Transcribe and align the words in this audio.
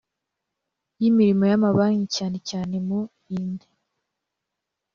y 0.99 1.03
imirimo 1.09 1.43
y 1.49 1.53
amabanki 1.57 2.05
cyane 2.17 2.37
cyane 2.49 2.75
mu 2.87 3.01
in 3.39 3.51